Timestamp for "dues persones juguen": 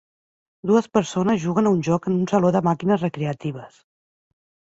0.69-1.69